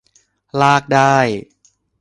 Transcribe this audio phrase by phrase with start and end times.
[0.61, 1.15] ลากได้